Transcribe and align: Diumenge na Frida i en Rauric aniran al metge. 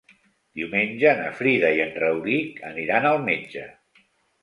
Diumenge 0.59 1.11
na 1.19 1.27
Frida 1.43 1.71
i 1.77 1.83
en 1.85 1.95
Rauric 2.07 2.61
aniran 2.73 3.09
al 3.15 3.25
metge. 3.33 3.71